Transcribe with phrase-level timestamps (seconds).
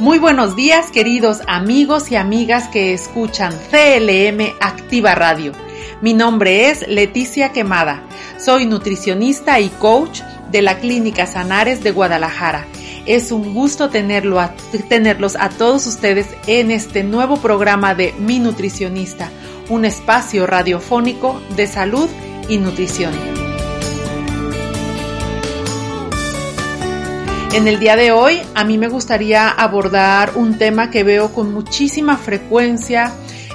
[0.00, 5.52] Muy buenos días, queridos amigos y amigas que escuchan CLM Activa Radio.
[6.00, 8.02] Mi nombre es Leticia Quemada.
[8.38, 12.64] Soy nutricionista y coach de la Clínica Sanares de Guadalajara.
[13.04, 19.28] Es un gusto tenerlos a todos ustedes en este nuevo programa de Mi Nutricionista,
[19.68, 22.08] un espacio radiofónico de salud
[22.48, 23.39] y nutrición.
[27.52, 31.52] En el día de hoy a mí me gustaría abordar un tema que veo con
[31.52, 33.12] muchísima frecuencia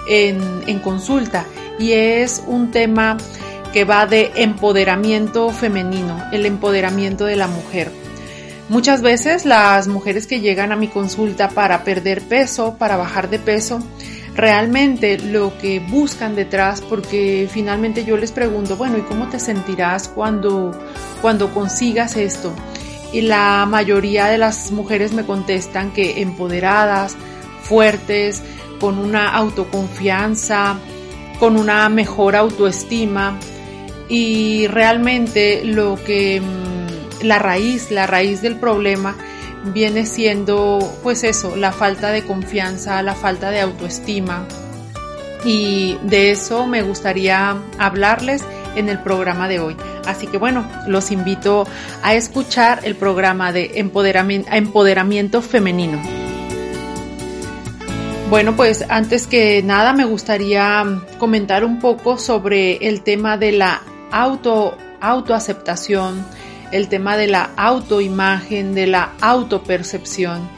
[0.09, 1.45] en, consulta
[1.79, 3.15] y es un tema
[3.71, 7.89] que va de empoderamiento femenino, el empoderamiento de la mujer.
[8.67, 13.39] Muchas veces las mujeres que llegan a mi consulta para perder peso, para bajar de
[13.39, 13.79] peso,
[14.35, 20.09] realmente lo que buscan detrás, porque finalmente yo les pregunto, bueno, ¿y cómo te sentirás
[20.09, 20.77] cuando,
[21.21, 22.53] cuando consigas esto?
[23.11, 27.15] Y la mayoría de las mujeres me contestan que empoderadas,
[27.61, 28.43] fuertes,
[28.79, 30.77] con una autoconfianza,
[31.39, 33.39] con una mejor autoestima
[34.09, 39.15] y realmente lo que mm, la raíz, la raíz del problema
[39.73, 44.45] viene siendo pues eso, la falta de confianza, la falta de autoestima
[45.43, 48.43] y de eso me gustaría hablarles
[48.75, 49.75] en el programa de hoy.
[50.05, 51.67] Así que bueno, los invito
[52.01, 56.01] a escuchar el programa de empoderamiento, femenino.
[58.29, 60.83] Bueno, pues antes que nada me gustaría
[61.19, 66.25] comentar un poco sobre el tema de la auto, autoaceptación,
[66.71, 70.49] el tema de la autoimagen, de la autopercepción,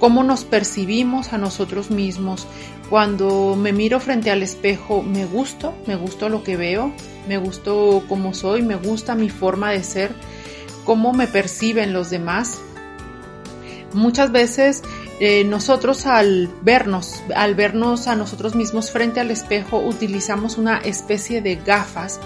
[0.00, 2.48] cómo nos percibimos a nosotros mismos.
[2.92, 6.92] Cuando me miro frente al espejo, me gusto, me gusto lo que veo,
[7.26, 10.14] me gusto como soy, me gusta mi forma de ser,
[10.84, 12.60] cómo me perciben los demás.
[13.94, 14.82] Muchas veces
[15.20, 21.40] eh, nosotros al vernos, al vernos a nosotros mismos frente al espejo, utilizamos una especie
[21.40, 22.20] de gafas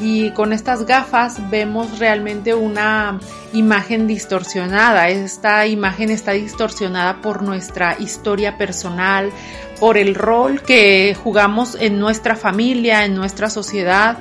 [0.00, 3.20] y con estas gafas vemos realmente una
[3.52, 5.08] imagen distorsionada.
[5.08, 9.30] Esta imagen está distorsionada por nuestra historia personal,
[9.78, 14.18] por el rol que jugamos en nuestra familia, en nuestra sociedad,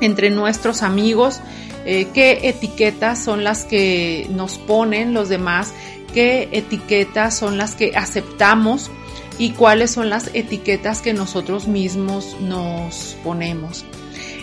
[0.00, 1.40] entre nuestros amigos,
[1.84, 5.72] eh, qué etiquetas son las que nos ponen los demás,
[6.12, 8.90] qué etiquetas son las que aceptamos
[9.38, 13.84] y cuáles son las etiquetas que nosotros mismos nos ponemos.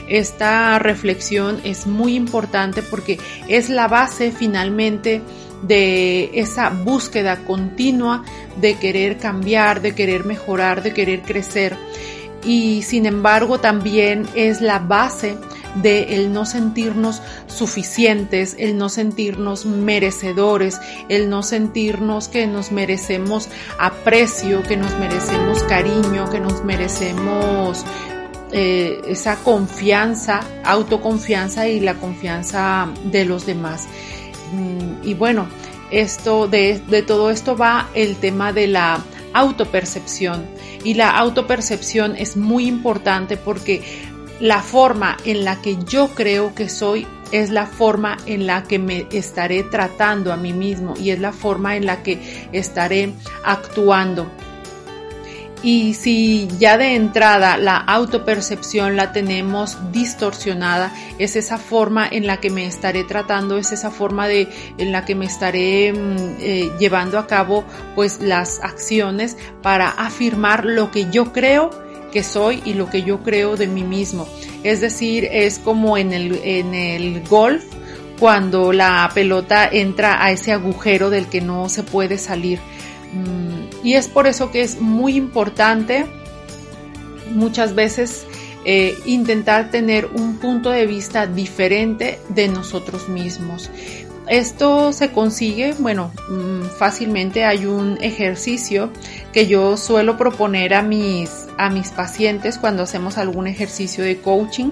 [0.08, 5.22] Esta reflexión es muy importante porque es la base finalmente
[5.62, 8.24] de esa búsqueda continua
[8.62, 11.76] de querer cambiar, de querer mejorar, de querer crecer.
[12.44, 15.38] Y sin embargo también es la base
[15.82, 20.80] de el no sentirnos suficientes, el no sentirnos merecedores,
[21.10, 27.84] el no sentirnos que nos merecemos aprecio, que nos merecemos cariño, que nos merecemos
[28.60, 33.88] eh, esa confianza, autoconfianza y la confianza de los demás.
[34.52, 35.48] Mm, y bueno,
[35.92, 39.04] esto de, de todo esto va el tema de la
[39.34, 40.48] autopercepción
[40.84, 43.84] y la autopercepción es muy importante porque
[44.40, 48.80] la forma en la que yo creo que soy es la forma en la que
[48.80, 53.14] me estaré tratando a mí mismo y es la forma en la que estaré
[53.44, 54.32] actuando.
[55.64, 62.38] Y si ya de entrada la autopercepción la tenemos distorsionada, es esa forma en la
[62.40, 64.48] que me estaré tratando, es esa forma de
[64.78, 67.64] en la que me estaré mm, eh, llevando a cabo
[67.96, 71.72] pues las acciones para afirmar lo que yo creo
[72.12, 74.28] que soy y lo que yo creo de mí mismo.
[74.64, 77.64] Es decir, es como en el, en el golf
[78.20, 82.60] cuando la pelota entra a ese agujero del que no se puede salir.
[83.14, 83.47] Mm,
[83.88, 86.06] y es por eso que es muy importante
[87.32, 88.26] muchas veces
[88.66, 93.70] eh, intentar tener un punto de vista diferente de nosotros mismos.
[94.28, 98.92] Esto se consigue, bueno, mm, fácilmente hay un ejercicio
[99.32, 104.72] que yo suelo proponer a mis, a mis pacientes cuando hacemos algún ejercicio de coaching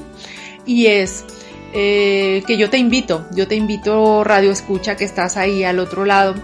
[0.66, 1.24] y es
[1.72, 6.04] eh, que yo te invito, yo te invito Radio Escucha que estás ahí al otro
[6.04, 6.36] lado,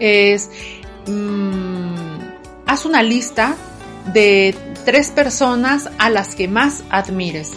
[0.00, 0.50] es
[1.06, 2.18] mm,
[2.66, 3.56] haz una lista
[4.12, 4.54] de
[4.84, 7.52] tres personas a las que más admires.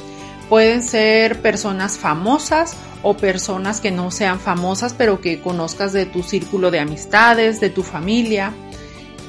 [0.50, 6.24] Pueden ser personas famosas o personas que no sean famosas, pero que conozcas de tu
[6.24, 8.54] círculo de amistades, de tu familia.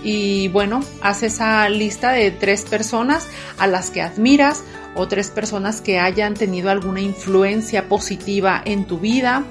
[0.05, 3.27] Y bueno, haz esa lista de tres personas
[3.59, 4.63] a las que admiras
[4.95, 9.45] o tres personas que hayan tenido alguna influencia positiva en tu vida.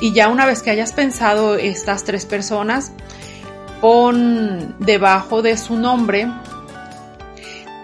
[0.00, 2.92] Y ya una vez que hayas pensado estas tres personas,
[3.80, 6.28] pon debajo de su nombre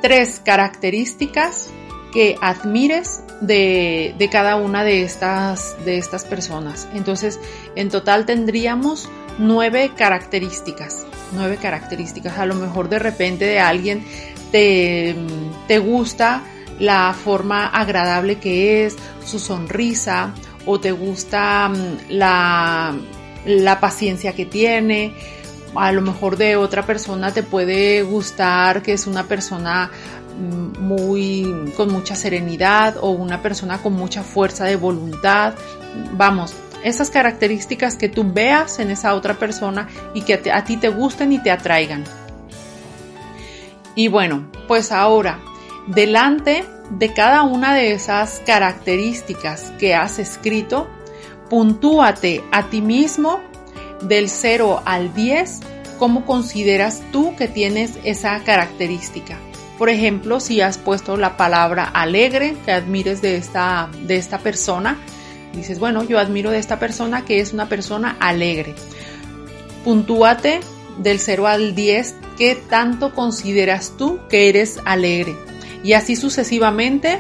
[0.03, 1.71] tres características
[2.13, 6.89] que admires de, cada una de estas, de estas personas.
[6.95, 7.41] Entonces,
[7.75, 9.09] en total tendríamos
[9.39, 11.07] nueve características.
[11.33, 12.39] Nueve características.
[12.39, 14.05] A lo mejor de repente de alguien
[14.51, 15.17] te,
[15.67, 16.43] te gusta
[16.79, 20.35] la forma agradable que es, su sonrisa,
[20.67, 22.95] o te gusta mm, la,
[23.47, 25.15] la paciencia que tiene,
[25.75, 29.91] a lo mejor de otra persona te puede gustar que es una persona
[30.39, 35.55] mm, muy con mucha serenidad o una persona con mucha fuerza de voluntad.
[36.13, 36.55] Vamos,
[36.85, 41.33] esas características que tú veas en esa otra persona y que a ti te gusten
[41.33, 42.05] y te atraigan.
[43.95, 45.39] Y bueno, pues ahora,
[45.87, 50.89] delante de cada una de esas características que has escrito,
[51.51, 53.41] puntúate a ti mismo
[54.03, 55.61] del 0 al 10,
[55.99, 59.39] ¿cómo consideras tú que tienes esa característica?
[59.79, 64.99] Por ejemplo, si has puesto la palabra alegre, que admires de esta, de esta persona,
[65.55, 68.75] dices, bueno, yo admiro de esta persona que es una persona alegre.
[69.85, 70.61] Puntúate
[70.99, 75.35] del 0 al 10, ¿qué tanto consideras tú que eres alegre?
[75.83, 77.19] Y así sucesivamente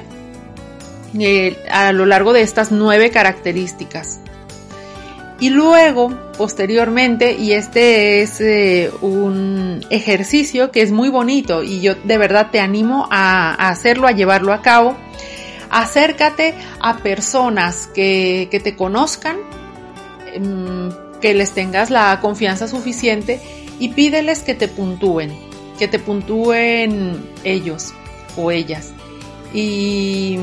[1.18, 4.20] eh, a lo largo de estas nueve características.
[5.40, 6.12] Y luego,
[6.42, 12.48] posteriormente, y este es eh, un ejercicio que es muy bonito y yo de verdad
[12.50, 14.96] te animo a, hacerlo, a llevarlo a cabo,
[15.70, 19.36] acércate a personas que, que te conozcan,
[20.34, 20.90] em,
[21.20, 23.40] que les tengas la confianza suficiente
[23.78, 25.32] y pídeles que te puntúen,
[25.78, 27.94] que te puntúen ellos
[28.36, 28.92] o ellas.
[29.54, 30.40] Y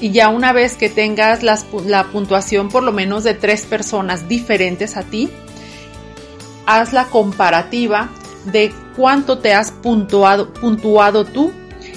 [0.00, 4.96] y ya una vez que tengas la puntuación por lo menos de tres personas diferentes
[4.96, 5.30] a ti,
[6.66, 8.08] haz la comparativa
[8.46, 10.46] de cuánto te has puntuado,
[11.24, 11.52] tú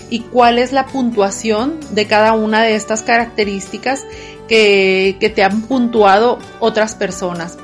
[0.09, 4.05] y cuál es la puntuación de cada una de estas características
[4.47, 7.57] que, que te han puntuado otras personas.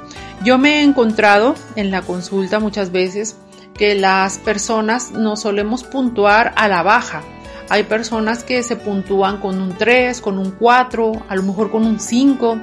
[0.44, 3.36] Yo me he encontrado en la consulta muchas veces
[3.74, 7.24] que las personas nos solemos puntuar a la baja
[7.70, 11.86] hay personas que se puntúan con un 3, con un 4, a lo mejor con
[11.86, 12.60] un 5.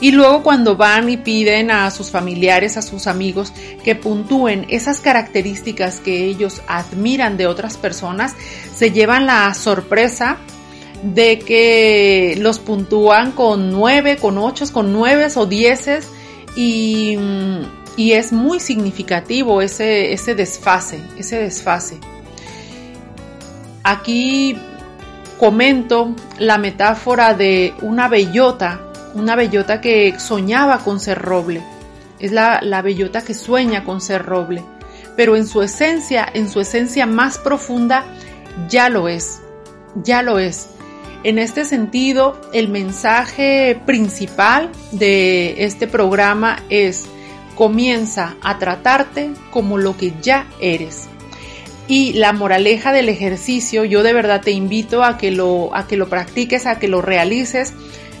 [0.00, 3.52] Y luego cuando van y piden a sus familiares, a sus amigos
[3.82, 8.34] que puntúen esas características que ellos admiran de otras personas,
[8.76, 10.36] se llevan la sorpresa
[11.02, 15.88] de que los puntúan con 9, con 8, con 9 o 10
[16.56, 17.18] y,
[17.96, 21.98] es muy significativo ese desfase, ese desfase.
[23.88, 24.54] Aquí
[25.38, 28.82] comento la metáfora de una bellota,
[29.14, 31.62] una bellota que soñaba con ser roble.
[32.18, 34.62] Es la, la bellota que sueña con ser roble,
[35.16, 38.04] pero en su esencia, en su esencia más profunda,
[38.68, 39.40] ya lo es,
[39.94, 40.68] ya lo es.
[41.24, 47.06] En este sentido, el mensaje principal de este programa es,
[47.54, 51.08] comienza a tratarte como lo que ya eres.
[51.88, 55.96] Y la moraleja del ejercicio, yo de verdad te invito a que lo, a que
[55.96, 57.72] lo practiques, a que lo realices.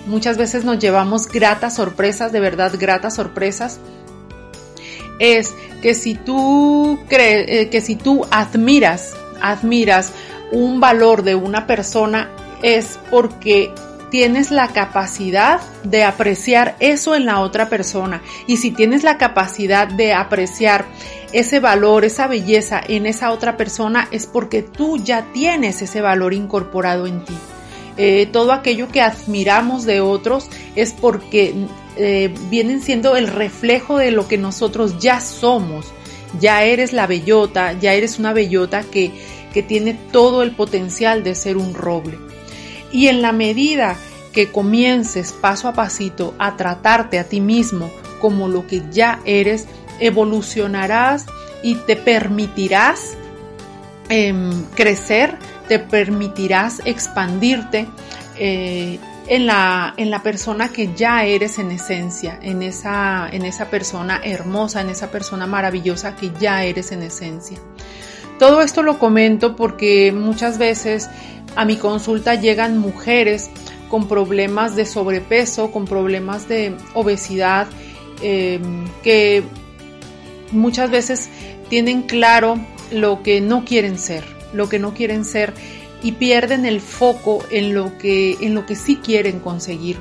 [0.06, 3.78] Muchas veces nos llevamos gratas sorpresas, de verdad gratas sorpresas.
[5.18, 10.12] Es que si tú crees, eh, que si tú admiras, admiras
[10.50, 12.30] un valor de una persona,
[12.62, 13.70] es porque
[14.10, 18.22] tienes la capacidad de apreciar eso en la otra persona.
[18.46, 20.86] Y si tienes la capacidad de apreciar
[21.32, 26.32] ese valor, esa belleza en esa otra persona, es porque tú ya tienes ese valor
[26.34, 27.34] incorporado en ti.
[27.96, 31.52] Eh, todo aquello que admiramos de otros es porque
[31.96, 35.86] eh, vienen siendo el reflejo de lo que nosotros ya somos.
[36.38, 39.10] Ya eres la bellota, ya eres una bellota que,
[39.52, 42.27] que tiene todo el potencial de ser un roble.
[42.92, 43.96] Y en la medida
[44.32, 47.90] que comiences paso a pasito a tratarte a ti mismo
[48.20, 49.66] como lo que ya eres,
[50.00, 51.26] evolucionarás
[51.62, 53.16] y te permitirás
[54.08, 55.36] em, crecer,
[55.68, 57.86] te permitirás expandirte
[58.38, 63.66] eh, en, la, en la persona que ya eres en esencia, en esa, en esa
[63.66, 67.58] persona hermosa, en esa persona maravillosa que ya eres en esencia.
[68.38, 71.10] Todo esto lo comento porque muchas veces
[71.58, 73.50] a mi consulta llegan mujeres
[73.88, 77.66] con problemas de sobrepeso, con problemas de obesidad,
[78.22, 78.60] eh,
[79.02, 79.42] que
[80.52, 81.28] muchas veces
[81.68, 82.60] tienen claro
[82.92, 84.22] lo que no quieren ser,
[84.52, 85.52] lo que no quieren ser
[86.00, 89.98] y pierden el foco en lo que, en lo que sí quieren conseguir.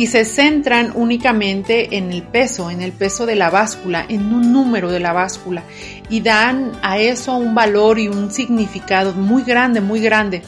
[0.00, 4.50] Y se centran únicamente en el peso, en el peso de la báscula, en un
[4.50, 5.62] número de la báscula.
[6.08, 10.40] Y dan a eso un valor y un significado muy grande, muy grande.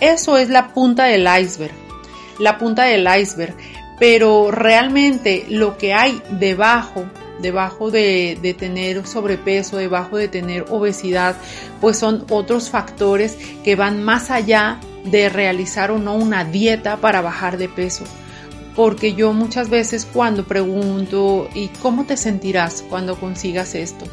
[0.00, 1.74] Eso es la punta del iceberg.
[2.38, 3.56] La punta del iceberg.
[3.98, 7.04] Pero realmente lo que hay debajo
[7.42, 11.34] debajo de, tener sobrepeso, debajo de tener obesidad,
[11.80, 17.22] pues son otros factores que van más allá de realizar o no una dieta para
[17.22, 18.04] bajar de peso.
[18.80, 24.06] Porque yo muchas veces cuando pregunto, ¿y cómo te sentirás cuando consigas esto?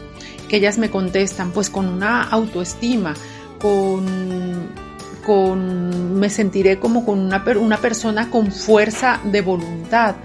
[0.49, 3.13] Que ellas me contestan, pues con una autoestima,
[3.61, 4.67] con,
[5.25, 10.17] con me sentiré como con una, una persona con fuerza de voluntad,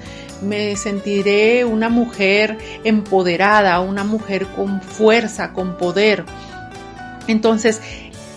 [0.42, 6.25] me sentiré una mujer empoderada, una mujer con fuerza, con poder.
[7.28, 7.80] Entonces,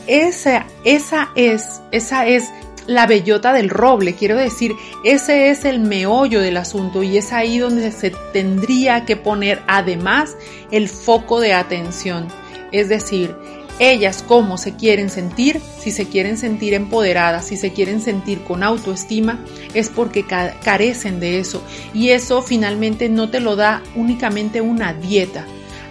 [0.06, 2.48] esa, esa es, esa es
[2.88, 4.74] la bellota del roble, quiero decir,
[5.04, 10.36] ese es el meollo del asunto y es ahí donde se tendría que poner además
[10.72, 12.28] el foco de atención.
[12.72, 13.36] Es decir,
[13.80, 18.64] ellas cómo se quieren sentir, si se quieren sentir empoderadas, si se quieren sentir con
[18.64, 19.40] autoestima,
[19.74, 21.62] es porque carecen de eso.
[21.94, 25.46] Y eso finalmente no te lo da únicamente una dieta.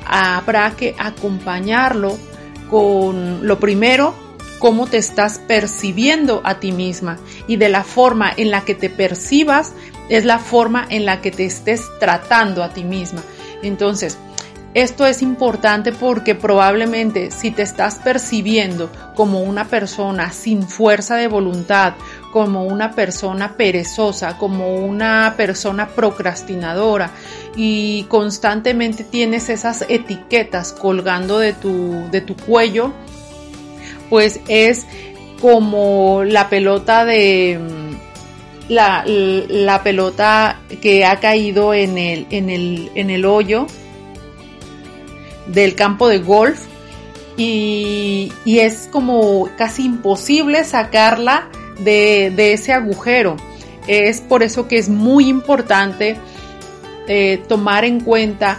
[0.07, 2.17] Habrá que acompañarlo
[2.71, 4.15] con lo primero,
[4.65, 7.19] cómo te estás percibiendo a ti misma.
[7.47, 9.75] Y de la forma en la que te percibas
[10.09, 13.21] es la forma en la que te estés tratando a ti misma.
[13.63, 14.17] Entonces,
[14.73, 21.29] esto es importante porque probablemente si te estás percibiendo como una persona sin fuerza de
[21.29, 21.93] voluntad,
[22.33, 27.11] como una persona perezosa, como una persona procrastinadora
[27.55, 32.95] y constantemente tienes esas etiquetas colgando de tu, de tu cuello,
[34.11, 34.87] pues es
[35.41, 37.59] como la pelota de
[38.69, 43.67] la, la pelota que ha caído en el, en el, en el hoyo
[45.47, 46.67] del campo de golf
[47.37, 51.49] y, es como casi imposible sacarla
[51.81, 53.37] de, ese agujero.
[53.87, 56.17] Es por eso que es muy importante
[57.09, 58.59] eh, tomar en cuenta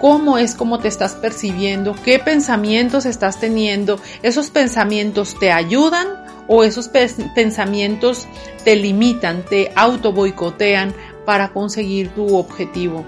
[0.00, 6.06] cómo es como te estás percibiendo, qué pensamientos estás teniendo, esos pensamientos te ayudan
[6.46, 6.88] o esos
[7.34, 8.26] pensamientos
[8.64, 13.04] te limitan, te auto boicotean para conseguir tu objetivo.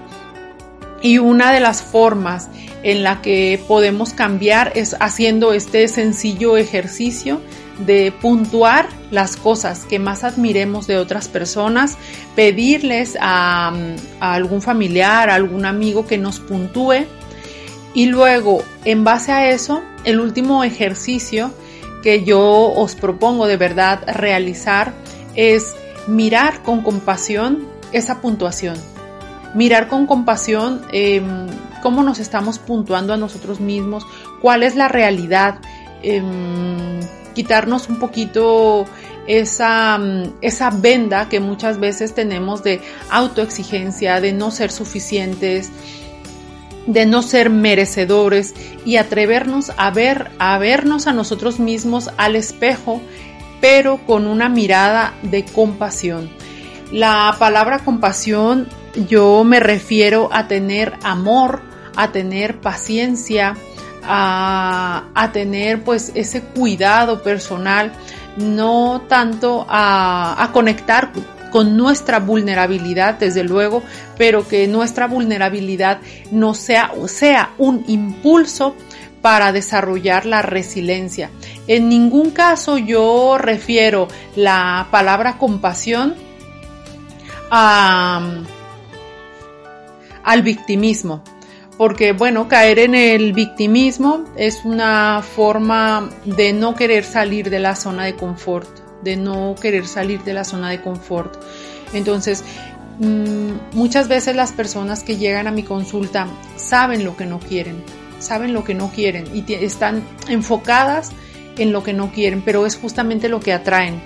[1.01, 2.49] Y una de las formas
[2.83, 7.41] en la que podemos cambiar es haciendo este sencillo ejercicio
[7.79, 11.97] de puntuar las cosas que más admiremos de otras personas,
[12.35, 13.73] pedirles a,
[14.19, 17.05] algún familiar, a algún amigo que nos puntúe.
[17.93, 21.51] Y luego en base a eso, el último ejercicio
[22.01, 24.93] que yo os propongo de verdad realizar
[25.35, 25.75] es
[26.07, 28.75] mirar con compasión esa puntuación.
[29.53, 31.47] Mirar con compasión em,
[31.81, 34.05] cómo nos estamos puntuando a nosotros mismos,
[34.41, 35.59] cuál es la realidad,
[36.01, 36.99] em,
[37.33, 38.85] quitarnos un poquito
[39.27, 45.69] esa, mm, esa venda que muchas veces tenemos de autoexigencia, de no ser suficientes,
[46.87, 48.53] de no ser merecedores
[48.85, 53.01] y atrevernos a ver, a vernos a nosotros mismos al espejo,
[53.59, 56.29] pero con una mirada de compasión.
[56.91, 58.67] La palabra compasión
[59.07, 61.61] yo me refiero a tener amor,
[61.95, 63.55] a tener paciencia,
[64.03, 67.91] a, tener pues ese cuidado personal,
[68.37, 71.11] no tanto a, conectar
[71.51, 73.83] con nuestra vulnerabilidad, desde luego,
[74.17, 75.99] pero que nuestra vulnerabilidad
[76.31, 78.75] no sea, sea un impulso
[79.21, 81.29] para desarrollar la resiliencia.
[81.67, 86.15] En ningún caso yo refiero la palabra compasión
[87.51, 88.41] a
[90.23, 91.23] al victimismo.
[91.77, 97.75] Porque bueno, caer en el victimismo es una forma de no querer salir de la
[97.75, 98.69] zona de confort,
[99.03, 101.41] de no querer salir de la zona de confort.
[101.93, 102.43] Entonces,
[102.99, 107.83] mm, muchas veces las personas que llegan a mi consulta saben lo que no quieren,
[108.19, 111.11] saben lo que no quieren y están enfocadas
[111.57, 114.01] en lo que no quieren, pero es justamente lo que atraen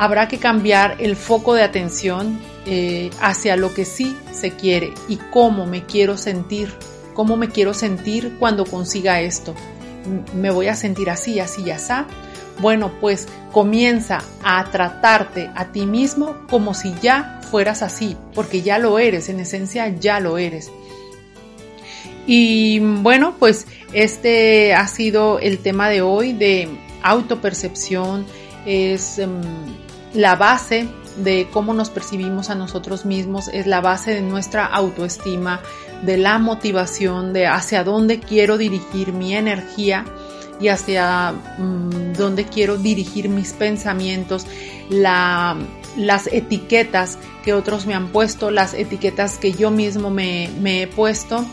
[0.00, 5.16] habrá que cambiar el foco de atención eh, hacia lo que sí se quiere y
[5.16, 6.72] cómo me quiero sentir,
[7.14, 9.54] cómo me quiero sentir cuando consiga esto.
[10.34, 11.92] Me voy a sentir así, así y así.
[12.60, 18.78] Bueno, pues comienza a tratarte a ti mismo como si ya fueras así, porque ya
[18.78, 20.70] lo eres, en esencia ya lo eres.
[22.26, 26.68] Y bueno, pues este ha sido el tema de hoy de
[27.02, 28.26] autopercepción,
[28.66, 29.40] es em,
[30.12, 30.86] la base
[31.16, 35.60] de cómo nos percibimos a nosotros mismos, es la base de nuestra autoestima,
[36.02, 40.04] de la motivación, de hacia dónde quiero dirigir mi energía
[40.60, 44.46] y hacia mm, dónde quiero dirigir mis pensamientos,
[44.88, 45.56] la,
[45.96, 50.48] las etiquetas que otros me han puesto, las etiquetas que yo mismo me
[50.82, 51.44] he puesto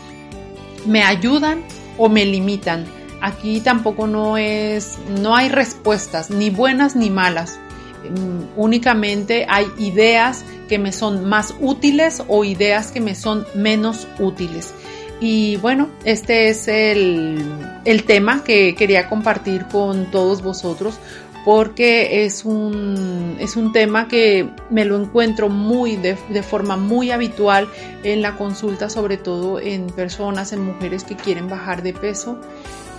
[0.86, 1.62] me ayudan
[1.96, 2.86] o me limitan.
[3.20, 7.58] Aquí tampoco no es, no hay respuestas, ni buenas ni malas.
[8.04, 14.06] Mm, únicamente hay ideas que me son más útiles o ideas que me son menos
[14.18, 14.72] útiles.
[15.20, 17.44] Y bueno, este es el,
[17.84, 21.00] el tema que quería compartir con todos vosotros
[21.48, 27.68] porque es un, es un tema que me lo encuentro muy de, forma muy habitual
[28.02, 32.38] en la consulta, sobre todo en personas, en mujeres que quieren bajar de peso.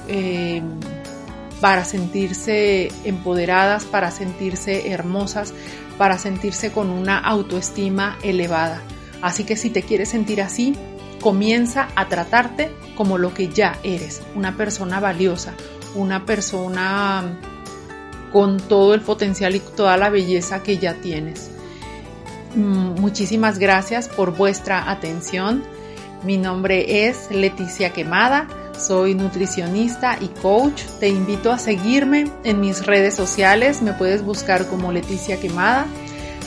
[0.07, 0.63] Eh,
[1.61, 5.53] para sentirse empoderadas, para sentirse hermosas,
[5.97, 8.81] para sentirse con una autoestima elevada.
[9.21, 10.75] Así que si te quieres sentir así,
[11.19, 15.53] comienza a tratarte como lo que ya eres, una persona valiosa,
[15.95, 17.37] una persona
[18.31, 21.51] con todo el potencial y toda la belleza que ya tienes.
[22.55, 25.63] Mm, muchísimas gracias por vuestra atención.
[26.23, 28.47] Mi nombre es Leticia Quemada,
[28.79, 30.83] soy nutricionista y coach.
[30.99, 35.85] Te invito a seguirme en mis redes sociales, me puedes buscar como Leticia Quemada.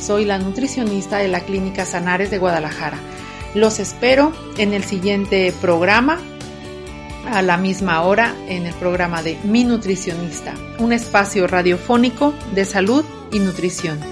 [0.00, 2.98] Soy la nutricionista de la Clínica Sanares de Guadalajara.
[3.54, 6.18] Los espero en el siguiente programa
[7.26, 13.04] a la misma hora en el programa de Mi Nutricionista, un espacio radiofónico de salud
[13.30, 14.11] y nutrición.